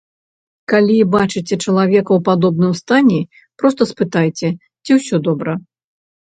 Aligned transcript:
Калі 0.71 0.95
бачыце 1.15 1.55
чалавека 1.65 2.11
ў 2.17 2.19
падобным 2.31 2.73
стане, 2.81 3.21
проста 3.61 3.81
спытайце, 3.93 4.47
ці 4.83 4.91
ўсё 5.01 5.25
добра. 5.31 5.51